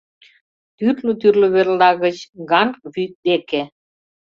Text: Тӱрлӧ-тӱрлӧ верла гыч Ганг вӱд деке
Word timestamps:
Тӱрлӧ-тӱрлӧ 0.77 1.47
верла 1.55 1.91
гыч 2.03 2.17
Ганг 2.49 2.73
вӱд 2.93 3.11
деке 3.27 3.61